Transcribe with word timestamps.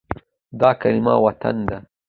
دا 0.59 0.69
کلمه 0.81 1.13
“وطن” 1.25 1.57
ده. 1.69 1.77